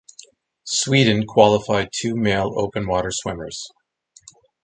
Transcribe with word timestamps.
Sweden 0.65 1.27
qualified 1.27 1.89
two 1.93 2.15
male 2.15 2.53
open 2.55 2.87
water 2.87 3.11
swimmers. 3.11 3.69